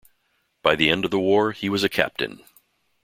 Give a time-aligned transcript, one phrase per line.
[0.63, 2.43] By the end of the war he was a captain.